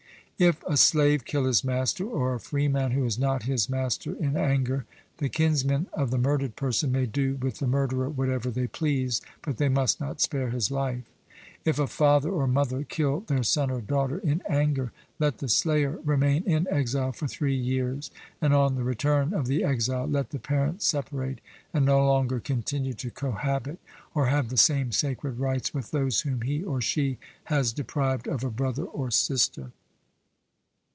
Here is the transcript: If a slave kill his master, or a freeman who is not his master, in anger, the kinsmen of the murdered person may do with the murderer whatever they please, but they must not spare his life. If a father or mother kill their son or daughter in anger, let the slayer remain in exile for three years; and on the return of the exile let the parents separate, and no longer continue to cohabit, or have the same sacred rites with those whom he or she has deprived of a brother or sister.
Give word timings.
If 0.41 0.63
a 0.63 0.75
slave 0.75 1.23
kill 1.23 1.45
his 1.45 1.63
master, 1.63 2.03
or 2.03 2.33
a 2.33 2.39
freeman 2.39 2.93
who 2.93 3.05
is 3.05 3.19
not 3.19 3.43
his 3.43 3.69
master, 3.69 4.15
in 4.15 4.35
anger, 4.35 4.85
the 5.17 5.29
kinsmen 5.29 5.85
of 5.93 6.09
the 6.09 6.17
murdered 6.17 6.55
person 6.55 6.91
may 6.91 7.05
do 7.05 7.35
with 7.35 7.59
the 7.59 7.67
murderer 7.67 8.09
whatever 8.09 8.49
they 8.49 8.65
please, 8.65 9.21
but 9.43 9.57
they 9.57 9.69
must 9.69 9.99
not 10.01 10.19
spare 10.19 10.49
his 10.49 10.71
life. 10.71 11.03
If 11.63 11.77
a 11.77 11.85
father 11.85 12.31
or 12.31 12.47
mother 12.47 12.83
kill 12.83 13.19
their 13.19 13.43
son 13.43 13.69
or 13.69 13.81
daughter 13.81 14.17
in 14.17 14.41
anger, 14.49 14.91
let 15.19 15.37
the 15.37 15.47
slayer 15.47 15.99
remain 16.03 16.41
in 16.45 16.67
exile 16.71 17.11
for 17.11 17.27
three 17.27 17.53
years; 17.55 18.09
and 18.41 18.51
on 18.51 18.73
the 18.73 18.83
return 18.83 19.35
of 19.35 19.45
the 19.45 19.63
exile 19.63 20.07
let 20.07 20.31
the 20.31 20.39
parents 20.39 20.87
separate, 20.87 21.39
and 21.71 21.85
no 21.85 22.03
longer 22.03 22.39
continue 22.39 22.93
to 22.95 23.11
cohabit, 23.11 23.77
or 24.15 24.25
have 24.25 24.49
the 24.49 24.57
same 24.57 24.91
sacred 24.91 25.37
rites 25.37 25.71
with 25.71 25.91
those 25.91 26.21
whom 26.21 26.41
he 26.41 26.63
or 26.63 26.81
she 26.81 27.19
has 27.43 27.71
deprived 27.71 28.27
of 28.27 28.43
a 28.43 28.49
brother 28.49 28.85
or 28.85 29.11
sister. 29.11 29.71